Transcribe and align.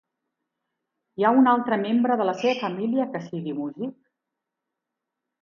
Hi 1.19 1.25
ha 1.27 1.33
un 1.41 1.49
altre 1.51 1.77
membre 1.81 2.15
de 2.21 2.27
la 2.31 2.35
seva 2.39 2.55
família 2.63 3.07
que 3.13 3.23
sigui 3.27 3.55
músic? 3.61 3.93